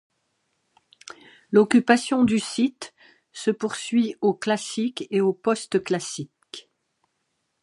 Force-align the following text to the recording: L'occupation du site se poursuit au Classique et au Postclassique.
L'occupation 1.51 2.23
du 2.23 2.39
site 2.39 2.95
se 3.33 3.51
poursuit 3.51 4.15
au 4.21 4.33
Classique 4.33 5.07
et 5.11 5.21
au 5.21 5.31
Postclassique. 5.31 6.71